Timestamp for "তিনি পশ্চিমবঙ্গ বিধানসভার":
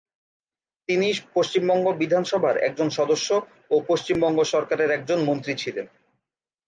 0.89-2.55